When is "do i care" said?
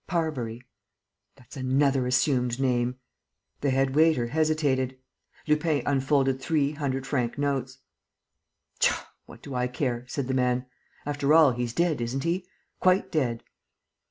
9.43-10.05